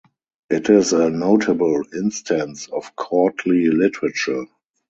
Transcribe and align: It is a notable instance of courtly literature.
It 0.49 0.67
is 0.71 0.93
a 0.93 1.11
notable 1.11 1.83
instance 1.93 2.67
of 2.69 2.95
courtly 2.95 3.67
literature. 3.67 4.47